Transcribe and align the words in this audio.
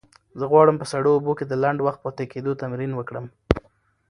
زه 0.39 0.45
غواړم 0.51 0.75
په 0.79 0.85
سړو 0.91 1.09
اوبو 1.15 1.31
کې 1.37 1.45
د 1.47 1.53
لنډ 1.63 1.79
وخت 1.83 1.99
پاتې 2.05 2.23
کېدو 2.33 2.51
تمرین 2.61 2.91
وکړم. 2.95 3.25